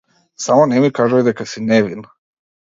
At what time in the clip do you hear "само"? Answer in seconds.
0.45-0.63